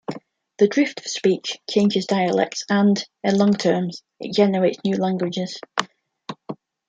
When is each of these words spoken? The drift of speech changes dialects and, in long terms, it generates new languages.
The 0.57 0.67
drift 0.67 1.01
of 1.01 1.05
speech 1.05 1.59
changes 1.69 2.07
dialects 2.07 2.65
and, 2.67 3.07
in 3.23 3.37
long 3.37 3.53
terms, 3.53 4.01
it 4.19 4.33
generates 4.35 4.79
new 4.83 4.97
languages. 4.97 5.59